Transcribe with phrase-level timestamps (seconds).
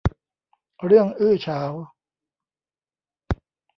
[0.85, 1.71] เรื่องอื้อฉาว